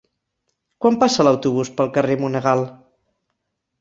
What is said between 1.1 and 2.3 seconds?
l'autobús pel carrer